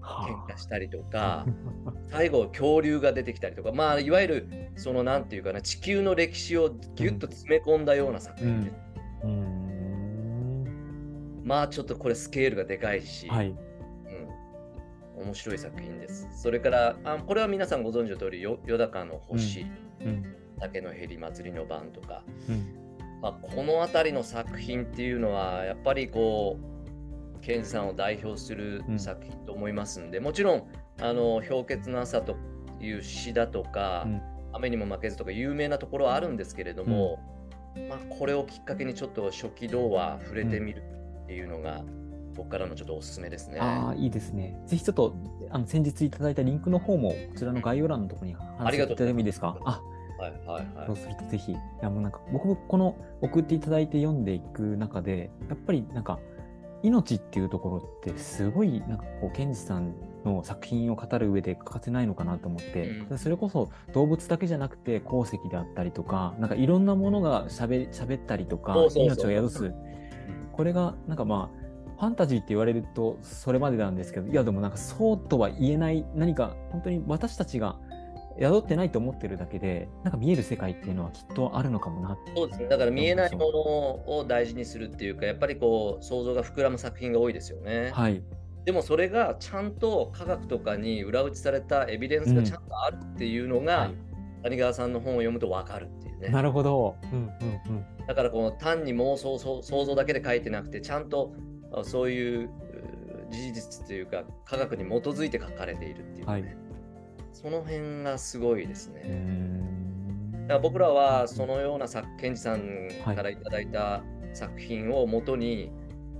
[0.01, 1.45] は喧嘩したりとか、
[2.11, 8.75] 最後恐竜が出てきたりとか、まあいわゆるそのなんていうかな地球の歴史をギュッと詰め込んだような作品です。
[9.23, 10.63] あうん。
[11.45, 13.49] まあちょっとこれスケールがでかいし、はい。
[13.49, 13.57] うん、
[15.17, 16.27] 面白い作品です。
[16.33, 19.65] それからあこれは皆さんご存知の通りよよだかの星、
[20.01, 20.35] うん。
[20.59, 22.73] 竹のヘリ祭りの晩とか、うん。
[23.21, 26.59] まあ、この辺りの作品っていうのはやっぱりこ
[27.35, 30.63] う賢治さんを代表するうん作品と思いますんで、もちろん
[31.01, 32.35] あの氷結の朝と
[32.79, 34.21] いう詩だとか、うん。
[34.53, 37.19] 雨にも負けずとか有名なところはあるんですけれども、
[37.89, 40.81] まあ、これをきっかけにちょっと初期童話触れてみる
[41.23, 41.83] っていうのが、
[42.37, 43.59] 僕からのちょっとおすすめですね。
[43.59, 44.57] ああ、いいですね。
[44.67, 45.15] ぜひちょっと、
[45.49, 49.57] あの先日いただいたリンクの方も、こちらの概要欄のところに貼らせていただいてもいいですか？
[49.65, 49.81] あ、
[50.19, 56.19] はいはいはいそうするとぜひ、いやもうなんか、僕もこの送っていただいて読んでいく中で、やっぱりなんか、
[56.83, 69.73] 命っていうところって、すごい、なんかこう、ケンジさんの作品を語る上で欠かせないのかなと思って、うんそれこそ動物だけじゃなくて、鉱石であったりとか、なんかいろんなものがしゃべ喋ったりとか、命を宿す。
[70.51, 71.66] これが、なんかまあ、
[71.97, 77.77] ファンタジーって言われるとそれまでなんですけど、いやでもなんかそうとは言えない何か本当に私たちが
[78.39, 82.17] 宿ってないと思ってるだけで、なんか見える世界っていうのはきっとあるのかもな。
[82.35, 82.67] そうですね。
[82.67, 83.59] だから見えないもの
[84.19, 87.91] を大事にするっていうか、やっぱりこう想像が膨らむ作品が多いですよね。
[87.93, 88.21] はい。
[88.65, 94.07] でもそれがちゃんと科学とかに裏打ちされたエビデンスがちゃんとあるっていうのが、はい
[94.43, 96.29] 谷川さんの本を読むと分かるっていうね。
[96.29, 96.95] なるほど。
[97.03, 97.85] うんうんうん。
[98.05, 102.49] だからこの単に妄想想想像だけで書いてなくてちゃんとあそういうう
[103.29, 106.57] 事実というか科学に基づいて書かれているっていうね、はい
[107.33, 109.01] その辺がすごいですね。
[109.03, 114.01] んだから僕らはそのような作賢治さんはいからいただいた
[114.33, 115.71] 作品をもとに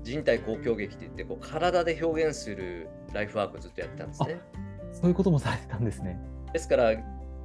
[0.03, 4.39] 人体公共劇って言ってこう体で表現するライフワークをずっとやってたんですね。
[4.91, 6.19] そういうこともされてたんですね。
[6.53, 6.93] ですから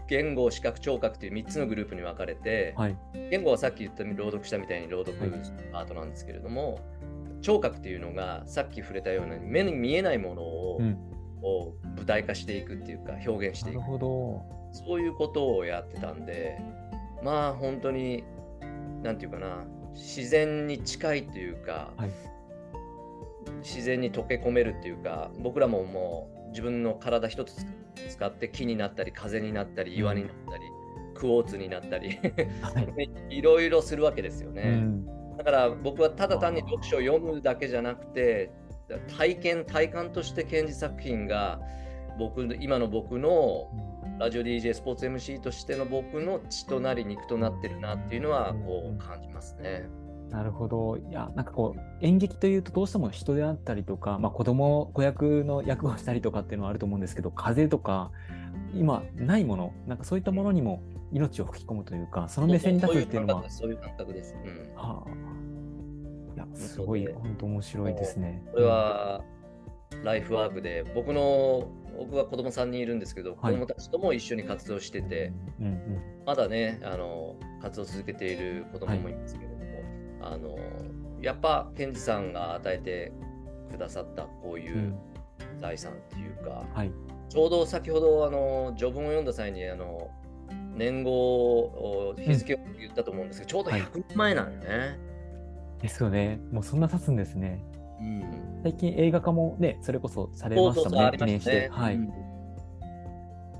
[0.07, 2.97] 言語視覚聴覚という3つのグループに分かれて、はい。
[3.31, 5.31] 言語はさっき言った朗読したみたいに朗読はい
[5.73, 6.79] アートなんですけれども、
[7.43, 10.99] 聴覚っていうのがさっき触れたような目に見えないものを,、うん。
[11.43, 13.81] を舞台化していくっていうか表現していく。
[13.81, 16.59] そういうことをやってたんで
[17.23, 18.25] まあ本当に
[19.03, 22.11] なんていうかな自然に近いというか、はい
[23.63, 27.65] 自然に溶け込めるっていうか僕らももう自分の体一つ
[28.11, 30.65] 使って木になったり風になったり岩になったり、
[31.15, 32.19] クォーツになったり
[32.63, 33.11] はい。
[33.37, 34.63] いろいろするわけですようね。
[34.77, 35.07] ん。
[35.43, 38.53] だから僕はただ単に読書を読むだけじゃなくて
[39.19, 41.59] 体験体感として賢治作品が
[42.17, 43.69] 僕の今の僕の
[44.21, 49.89] ラジオ DJ スポーツ MC としての僕の血となり肉となってるなっていうのはこう感じますね。
[50.31, 50.97] なるほど。
[50.97, 58.13] いや、なんかこう、演劇というとどうしても人であったりとか、まあ子供、子役の役をしたりとかっていうのはあると思うんですけど、風とか、
[58.75, 64.33] 今ないもの、なんかそういったものにも命を吹き込むというか、その目線に立つっていうのは、そういう感覚です。
[64.33, 68.43] そうんはあ、いや、すごい、本当面白いですね。
[68.53, 69.23] これは
[70.03, 79.65] ライフワークで僕の僕は子供3人いるんですけど、はい子供たちとも一緒に活動してて、うん、うんまだねあの活動を続けている子供もいますけれども、
[80.23, 80.57] あの
[81.21, 83.13] やっぱ賢治さんが与えて
[83.71, 84.79] くださったこういうん、う。
[84.79, 85.13] うん
[85.63, 86.93] 財産っていうか、はい。
[87.29, 90.11] ちょうど先ほどあの序文を読んだ際にあの
[90.83, 94.99] 年号を日付を言ったと思うんですけど、ちょうどはい100年前なんよね。
[95.81, 96.41] ですよね。
[96.51, 97.65] もうそんな経つんですね。
[98.01, 101.69] うん最近映画化もね、それこそされましたもんね、記念して。
[101.69, 101.97] はい。
[101.97, 102.13] うん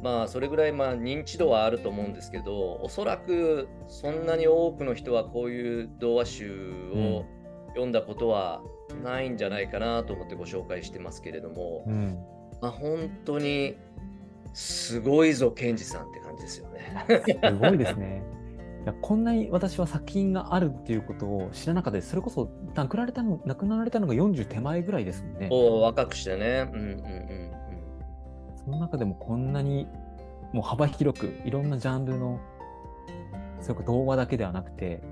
[0.03, 7.25] まあそれぐらいまあ認知度はあると思うんですけどおそらくそんなに多くの人はこういう童話集を
[7.69, 8.63] 読んだことは
[9.05, 12.19] ないんじゃないかなと思ってご紹介してますけれども、うん。
[12.61, 13.77] まあ、本当に
[14.55, 16.72] すごいぞ賢治さんって感じですよね。
[17.09, 18.23] すごいですね。
[18.83, 22.11] いやこんなに私は作品があるっていうことを知らなかったです。
[22.11, 25.49] それこそ亡くなられたの亡くなられたのが40手前ぐらいですもんね。
[25.51, 26.69] お若くしてね。
[26.73, 27.53] うんうんうん
[28.65, 29.89] その中でもこんなに
[30.53, 32.41] もう幅広くいろんなジャンルの
[33.61, 35.03] それこそ動画だけではなくて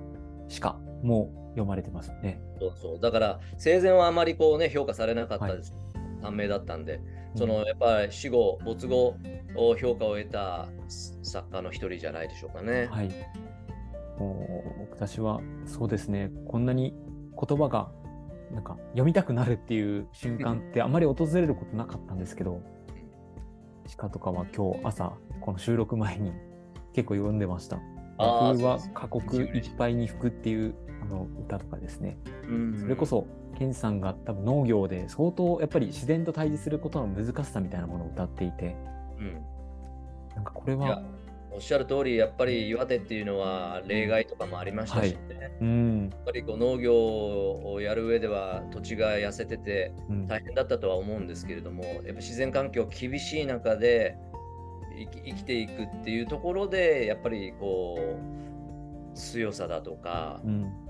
[0.47, 2.41] しかもう読まれてますよね。
[2.61, 3.01] そうそう。
[3.01, 5.75] だから生前はあまりこうね評価されなかったです。
[6.21, 7.01] 短命だったんで、
[7.35, 9.17] そのやっぱり死後、没後
[9.57, 10.69] を評価を得た
[11.23, 12.89] 作家の一人じゃないでしょうかね。
[12.91, 13.11] はい。
[14.19, 16.95] もう私はそうですね、こんなに
[17.35, 17.91] 言葉が
[18.53, 22.63] なんか読みたくなるっていう瞬間ってあまり訪れることなかったんですけど、
[23.97, 26.33] 鹿とかは今日朝、この収録前に
[26.93, 27.79] 結構読んでました。
[28.19, 32.19] あー風は過酷いっぱいに吹くっていうあの歌とかですね。
[32.49, 33.27] うんそれこそ、
[33.61, 38.75] ケンジさんが多分農業で相当やっぱり自然と対峙することの難しさみたいなものを歌っていて、
[39.19, 39.35] うん。
[40.35, 41.03] なんかこれいやは、
[41.53, 54.17] おっしゃる通り、やっぱり岩手っていうのは例外とかもありましたしね、やっうん、ぱりこう農業をやる上では土地が痩せててうん、大変だったとは思うんですけれども、やっぱ自然環境厳しい中で
[54.97, 57.99] 生き生きていくっていうところで、やっぱりこ
[59.13, 60.90] う強さだとか、うん、うん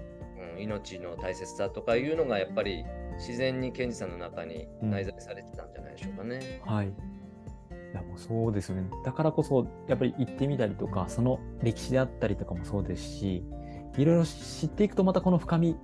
[0.60, 2.84] 命の大切さとかいうのがやっぱり
[3.16, 6.60] 自然にケンジさんの中に内在されてたんじゃないでしょうかね。
[6.64, 6.88] はい。
[6.88, 6.90] い
[7.92, 8.88] やもうそうですよね。
[9.04, 13.44] だからこそ、やっぱり行ってみたりとか、その歴史であったりとかもそうですし、
[13.96, 15.76] いろいろ知っていくとまたこの深み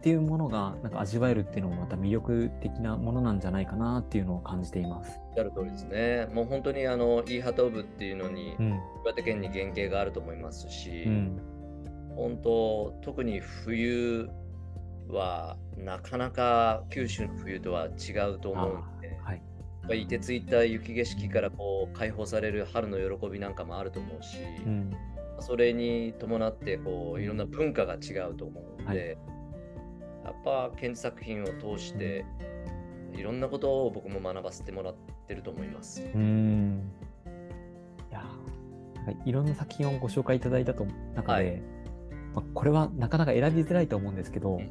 [0.00, 5.20] っていうものがなんか味わえるっていうのもまた魅力的なものなんじゃないかなっていうのを感じています。
[5.28, 6.26] おっしゃる通りですね。
[6.32, 11.40] もう本当にあのイーハト部っていうのにうん、岩手県に原型があると思いますし、うん、
[12.14, 14.28] 本当特に冬
[15.08, 19.42] はなかなか九州の冬とは違うと思うんで、はい。
[19.90, 24.92] ぱり凍てついた雪景色からこう解放される春の喜びなんかもあると思うし、うん、
[25.40, 29.18] それに伴ってこういろんな文化が違うと思うので、
[30.24, 32.24] やっぱ建築作品を通して
[33.12, 34.94] いろんなことを僕も学ばせてもらっ
[35.26, 36.02] てると思います。
[36.14, 36.92] うん。
[38.10, 38.24] いや
[39.24, 41.62] いろんな作品をご紹介いただいたと中で、はい
[42.34, 44.70] まあ、これはなかなか選びづらいと思うんですけど、うん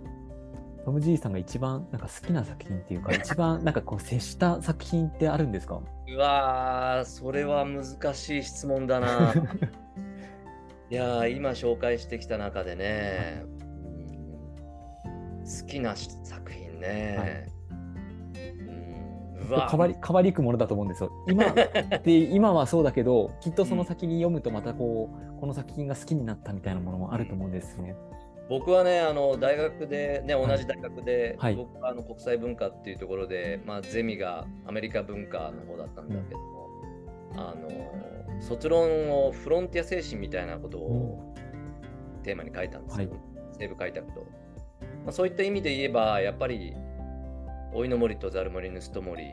[0.86, 5.82] トム・ジーさんが一番なんか好きな作品っていうか、 一番なんかこう接した作品ってあるんですか？
[6.08, 7.84] うわー、それは難
[8.16, 9.34] しい質問だな。
[10.90, 13.60] いやー、今紹介してきた中でね、うん
[15.62, 17.16] 好きなし作品ね。
[17.18, 17.59] うんうわ
[19.50, 21.12] 変わり変わりゆくものだと思うんですよ。
[21.28, 27.96] 今 って今はそうだけど、きっとその先に読むとまたこう、この作品が好きになったみたいなものもあると思うんですね。
[28.50, 30.48] 僕はね、あの大学で、ね、はい。
[30.48, 31.56] 同じ大学で、はい。
[31.56, 36.70] 僕はあの国際文化っていうところで、まあ、ゼミがアメリカ文化の方だったんだけども、
[37.36, 41.34] あの卒論をフロンティア精神みたいなことを
[42.24, 43.10] テーマに書いたんですよ、
[43.58, 44.22] 西部開拓と。
[45.04, 46.76] まあ、そういった意味で言えば、やっぱり、
[47.74, 49.24] 老いの森とザル森、盗人森、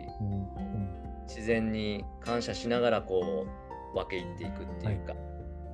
[1.26, 3.46] 自然に感謝しながらこ
[3.94, 5.14] う分け入っていくっていうか、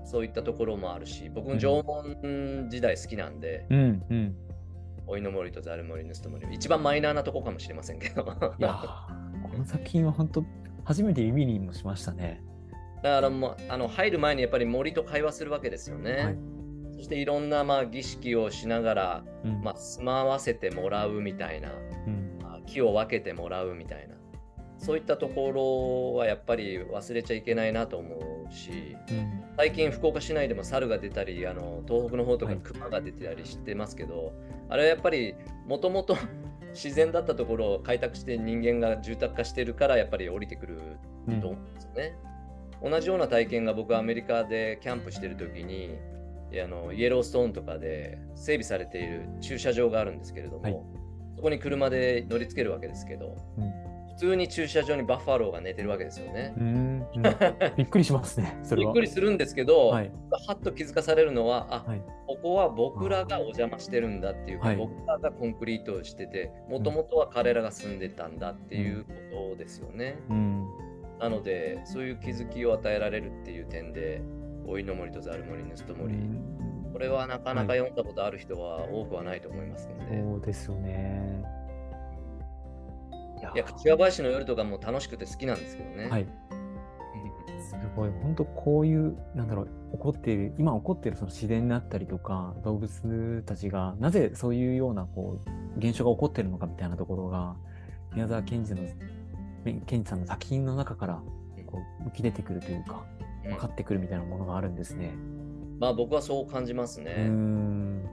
[0.04, 4.36] そういったところもあるし僕も縄文時代好きなんで、うんうん。
[5.06, 6.54] 老いの森とザル森、盗人森。
[6.54, 8.22] 一番マイナーなとこかもしれませんけど。
[8.22, 10.44] いやーこの作品は本当
[10.84, 12.42] 初めて耳にもしましたね。
[13.02, 16.38] だからもうあの入る前にやっぱり森と会話するわけですよね、はい。
[16.96, 19.60] そしていろんなまあ儀式をしながら、うん。
[19.62, 21.70] まあ、住まわせてもらうみたいな。
[22.06, 22.31] うん。
[22.31, 22.31] まあ
[22.66, 24.14] 木を分けてもらうみたいな。
[24.78, 29.44] そういったところはやっぱり忘れちゃいけないなと思うしうん。
[29.56, 32.60] 最近福岡市内でも猿が出たりあの東北の方とかはい。
[32.62, 34.32] 熊が出てたりしてますけど、
[34.68, 35.36] あれはやっぱり
[35.68, 36.16] もともと
[36.74, 40.80] 自然だったところを開拓して人間が住宅化してるからやっぱり降りてくる
[41.28, 42.16] うんと思うんですよね。
[42.82, 45.96] 同じような体験が僕はアメリカでキャンプしてる時に
[46.60, 50.76] あのイエローストーンとかで整備されている駐車場があるんですけれども、はい
[51.42, 56.54] そこに車で乗り付けるわけですけどうん普通に駐車場にバッファローが寝てるわけですよね。
[56.58, 57.06] うん。
[57.16, 57.22] うん。
[57.76, 58.92] びっくりしますね、 それびっは。
[58.92, 60.12] くりするんですけど、はい。
[60.46, 62.02] はっと気づかされるのは、あ、はい。
[62.26, 64.76] ここは僕らがお邪魔してるんだっていうか、はい。
[64.76, 69.14] 僕らがコンクリートをしてて、もともとは彼らが住んでたんだっていうこ
[69.50, 70.18] とですよね。
[70.28, 70.66] うん。
[71.18, 74.20] なので、そういう気づきを与えられるっていう点で、
[74.66, 76.14] 老いの森とザル森、盗人森、
[76.92, 81.44] これはなかなか読んだことある人は多くはないと思いますので、そうですよね。
[83.54, 86.08] いや、柏林の夜とかも楽しくて好きなんですけどね。
[86.08, 86.26] はい。
[87.62, 95.40] すごい、本当こういう、なんだろう、起こっている、今起こっているその自然だったりとか、動物たちが、なぜそういうような、こ
[95.76, 97.56] う、現象が起こっているのかみたいなところが、
[98.14, 98.96] 宮沢賢治の、ね
[99.86, 101.22] 賢治さんの作品の中から、
[101.66, 105.10] こう、浮き出てくるというか、うん分かってくるみたいなものがあるんですね。
[105.82, 107.12] まあ僕はそう感じますね。
[107.24, 108.08] ん。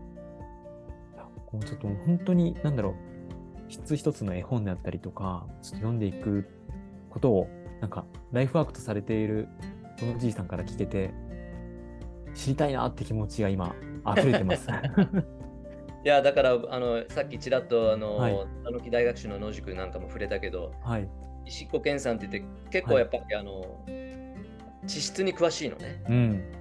[1.13, 2.95] いやもうちょっと本当に、なんだろう、
[3.67, 6.49] 一つ一つの絵本であったりとか、ちょっと読んでいく
[7.11, 7.47] ことを、
[7.79, 9.47] なんか、ライフワークとされている
[9.99, 11.13] このじいさんから聞けて、
[12.33, 13.75] 知りたいなって気持ちが今、
[14.17, 14.67] 溢れてます。
[16.03, 21.07] いやだからあのさっきちらっとあの、はいあの木大学士の野宿なんかも触れたけど、はい。
[21.45, 23.63] 石子健さんって言って結構やっぱり、あの
[24.87, 26.03] 地質に詳しいのね。
[26.09, 26.58] うん。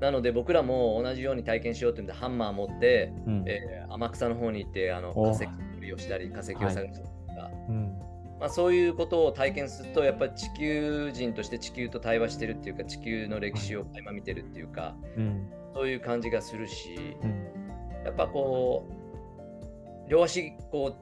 [0.00, 3.44] なので僕らも同じように体験しようというんでハンマー持って、うん。
[3.46, 7.98] えー天草の方に行ってあのお化石取りをしたり化石を探したりとか、うん。
[8.38, 15.48] まあ、そういうことを体験するとやっぱり地球人として地球と対話してるっていうか地球の歴史を垣間見てるっていうか、うん。
[15.74, 17.46] そういう感じがするしうん。
[18.04, 18.86] やっぱこ
[20.06, 20.94] う両足こ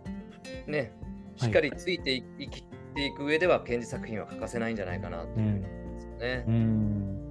[0.67, 0.93] うね
[1.37, 2.63] しっかりついてい生き
[2.95, 5.41] ていく上では展示作品は欠かせないんじゃないかなとう。
[5.41, 6.51] いうんですよねう。
[6.51, 7.24] ん。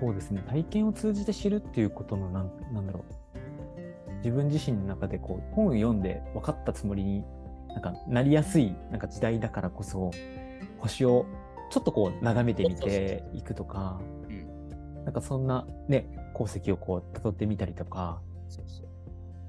[0.00, 0.42] そうですね。
[0.46, 3.26] 体験を通じて知るっていうことのなん、なんだろう。
[4.26, 7.22] 自分自身の中でこう本を読んで分かったつもりに
[7.68, 10.10] なんかなりやすいなんか時代だからこそ
[10.78, 11.26] 星を
[11.70, 18.20] ちょっとこう眺めてみていくとかうんなんかそんなね功績をこう辿ってみたりとか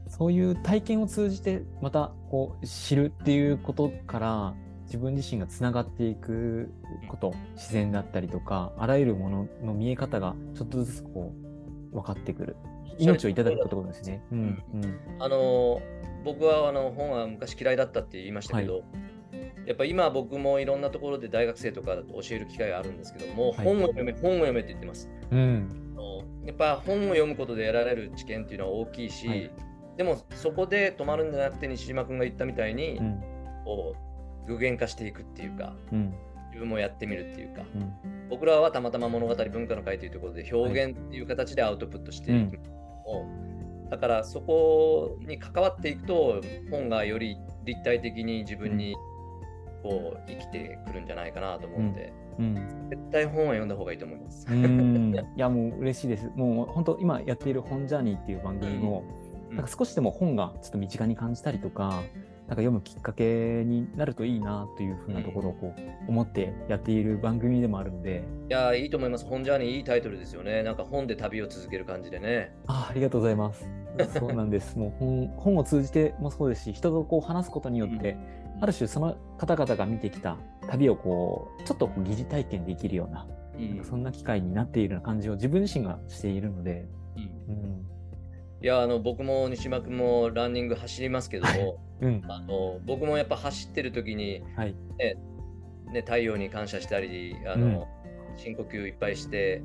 [0.10, 4.54] そういう体験を通じてまたこう知るっていうことから
[4.88, 6.74] 自分自身がつながっていく
[7.08, 11.34] こと自然だったりとかあらゆるものの見え方がちょっとずつこ
[11.92, 12.56] う分かってくる。
[13.00, 14.24] 命をいただくってことですね。
[14.32, 15.00] うんうん。
[15.20, 15.80] あの
[16.26, 18.84] 僕はあの本は昔嫌いだったって言いましたけど、
[19.68, 23.66] やっぱ今僕もいろんなところで大学生とかだと教える機会があるんですけども、はい。
[23.66, 25.10] 本を読め本を読めって言ってます。
[25.30, 25.94] うん。
[25.96, 29.52] あのやっぱ本を読むことで得られる知見っていうのは大きいし、はい。
[29.98, 33.22] でもそこで止まるんじゃなくて西島君が言ったみたいに、うん。
[33.64, 34.07] こう
[34.48, 36.14] 具現化していくっていうかうん。
[36.58, 37.62] 自分もやってみるっていうか。
[37.76, 37.94] うん。
[38.30, 42.58] 僕らはたまたま物語文化の会というところで表現っていう形でアウトプットしていく
[43.06, 43.26] のを、
[43.92, 48.96] だからそこに関わっていくと本がより立体的に自分に
[49.84, 52.56] こう生きてくるんじゃないかなと思うので、うん。
[52.90, 54.48] 絶対本は読んだ方がいいと思います。
[54.50, 55.14] うん。
[55.14, 56.32] いやもう嬉しいです。
[56.36, 59.04] もう本当今やっている本ジャーニーっていう番組も、
[59.52, 59.58] うん。
[59.58, 62.02] なんか少しでも本がちょっと身近に感じたりとか、
[62.48, 69.26] なんか読むきっかけになるといいなというふうなところをこう思ってやっている番組でもあるので、いやーいいと思います。
[69.26, 70.64] 本ジャーニーいいタイトルですよね。
[70.64, 72.56] なんか本で旅を続ける感じでね。
[72.68, 73.70] あありがとうございます。
[74.18, 74.76] そうなんです。
[74.80, 78.16] もう本本を通じてもそうですし、人とこう話すことによって、
[78.62, 80.38] ある種その方々が見てきた
[80.70, 83.28] 旅をこうちょっと疑似体験できるような、
[83.60, 87.86] うんそんな機会になっているような感じを自分自身がしているので、うんうん、
[88.62, 95.18] いやあの僕も西島君もランニング走りますけども、うん、あの僕もやっぱ走ってる時に、はい、ね
[95.92, 97.88] ね、太陽に感謝したりあの、
[98.36, 99.64] 深呼吸いっぱいして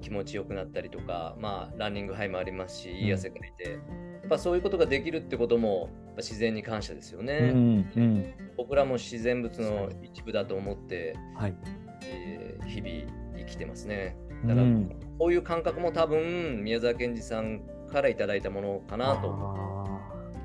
[0.00, 3.78] 気持ちよくなったりとか、まあ、ランニングハイもありますし、いい汗かいて、や
[4.26, 11.54] っぱそういうことができるってことも自然に感謝ですようね、ん、うん、僕らも自然物の一部だと思って、はい。
[12.02, 14.16] えー日々生きてますね。
[14.44, 20.00] うだからん、こういう感覚も多分宮沢賢治さんからいただいたものかなと思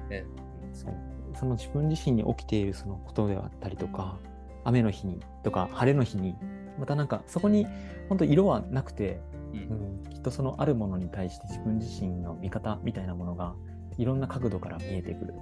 [0.10, 0.25] ね。
[0.73, 4.17] その自分自身に起きているそのことであったりとか、
[4.63, 6.36] 雨の日にとか晴れの日に、
[6.77, 7.65] またなんかそこに
[8.10, 9.21] 本当色はなくて、
[9.54, 13.56] ううんん、きっとそのあるものに対して自分自身の見方みたいなものが
[13.97, 15.34] いろんな角度から見えてくる。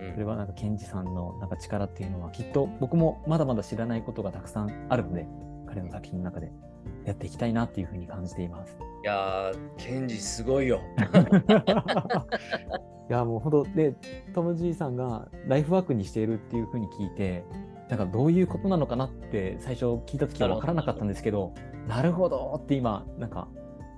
[0.00, 0.12] うん。
[0.12, 5.26] それはなんかケンジさんのなんか力っていうのはきっと僕もまだまだ知らないことがたくさんあるので、
[5.68, 6.52] 彼の作品の中で
[7.04, 8.76] やっていきたいなっていうふうに感じています。
[9.02, 10.80] いやー、賢治すごいよ。
[13.08, 13.94] いやもう本当で
[14.34, 17.44] トム・ジーさんがライフワークにしているっていうふうに聞いて
[17.88, 21.52] なんかどういうことなのかなって最初聞いた時は分からなかったんですけど
[21.86, 23.46] なるほどって今なんか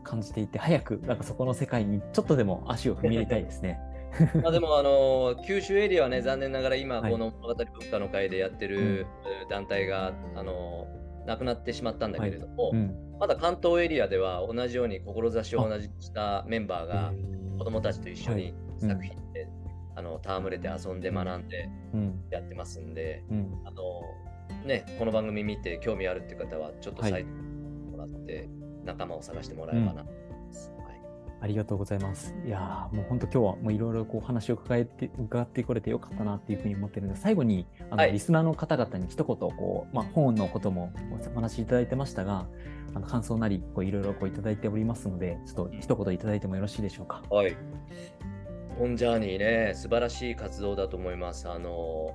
[0.05, 3.81] 感じていて早くなんかそこの世界にちょっとでも足を踏み入れたいですね。
[4.42, 9.07] まあでも、あの九州エリアはね、残念ながら今、はいこの物語文化の会でやってる
[9.51, 10.87] 団体が、あの
[11.28, 17.12] なくなってしまったんだけれども、うん、まだ関東エリアでは同じように志を同じにしたメンバーが
[17.58, 18.88] 子供たちと一緒にうん。
[18.88, 19.46] 作品で、
[19.94, 22.24] あの戯れて遊んで学んでうん。
[22.30, 23.61] やってますんで、うん。
[23.66, 23.84] あの
[24.64, 28.48] ね、この番組見て興味あるっていう方はちょっとはいサイトもらって
[28.86, 30.07] 仲間を探してもらえばな
[31.41, 32.34] ありがとうございます。
[32.45, 40.93] いやーもう本当今日はもういろいろこう話を伺えて伺ってこれてよかったなっていうふうに思ってるので最後にあの、はいリスナーの方々に一言こう、まあ、本のことも
[41.32, 42.47] お話しいただいてましたが
[42.95, 47.22] あの感想なりこういろいろこういただいておりますのでちょっと一言いただいてもよろしいでしょうか？
[47.30, 47.57] はい。
[48.78, 51.49] 本ジャーニーね、素晴らしい活動だと思います。
[51.49, 52.14] あの、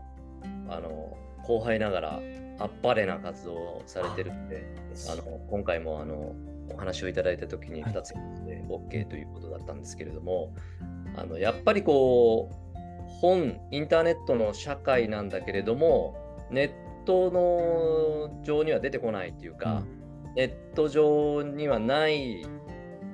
[0.69, 2.21] あの、後輩ながら、
[2.57, 4.63] あっぱれな活動をされてるんで、
[5.11, 6.33] あの、今回もあの、
[6.69, 8.13] お話をいただいたときに2つ
[8.45, 10.53] で OK ということだったんですけれども、
[11.15, 12.63] あのやっぱりこう
[13.21, 16.15] 本インターネットの社会なんだけれども
[16.49, 16.71] ネッ
[17.05, 19.83] トの上には出てこないっていうか、
[20.25, 22.45] うん、ネット上にはない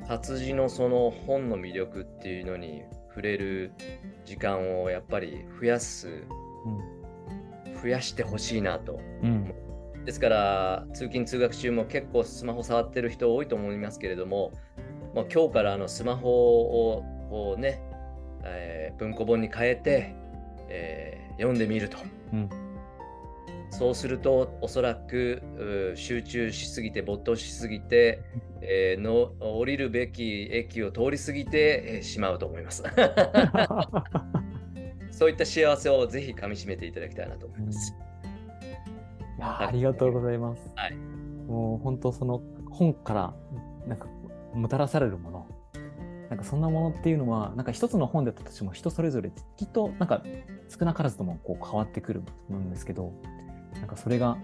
[0.08, 3.74] 活字のその本の魅力っていうのに触れる
[4.26, 6.08] 時間をやっぱり増やす、
[7.66, 9.54] うん、増やしてほしいなと、うん、
[10.10, 14.51] ですから通勤通学中も結構スマホ触ってる人多いと思いますけれども、
[15.14, 17.80] まあ、今日からあのスマホをね、
[18.43, 20.16] えー、文庫本に変えて、
[20.68, 21.99] えー、読んでみると、
[22.34, 22.49] うん、
[23.70, 28.24] そうするとおそらく集中しすぎて没頭しすぎて、
[28.62, 32.82] えー、の降りるべき駅を通り過ぎて、えー、しまうと思います。
[35.12, 37.93] そういった幸せをぜひかみしめていただきたいなと思います。
[39.39, 40.61] いやありがとうございます。
[40.75, 40.95] はい、
[41.47, 43.33] もう本当その本から
[43.87, 44.07] なんか
[44.53, 45.47] もたらされるもの
[46.29, 50.23] なんかそんなものっていうのはなんか一つの本だったとしても人それぞれきっとなんか
[50.67, 53.13] 少なからずともこう変わってくると思うんですけど
[53.75, 54.37] なんかそれが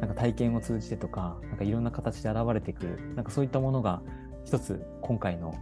[0.00, 4.02] なんか体験を通じてとかなんかいろんな形で現れてくるなんかそういったものが
[4.44, 5.54] 一つ今回の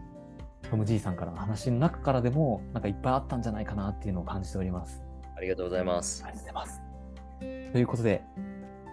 [0.71, 5.03] トム・ジーさんからの話の中からでもなんかいっぱいあったんじゃないかなっていうのを感じております。
[5.37, 6.25] ありがとうございます。
[6.25, 7.73] ありがとうございます。
[7.73, 8.23] ということで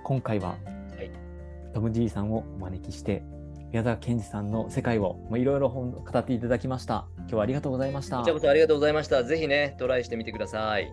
[0.08, 0.55] 今回は、は
[1.03, 1.12] い、
[1.74, 3.26] トム・ジーさんをお招きして
[3.74, 7.08] 宮沢賢治さんの世界をいろいろ語っていただきました。
[7.18, 8.20] 今日はありがとうございました。
[8.20, 9.26] こちらこそありがとうございました。
[9.26, 10.89] ぜひね、トライしてみてください。